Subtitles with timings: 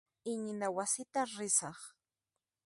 [0.31, 1.79] Iñina wasita risaq.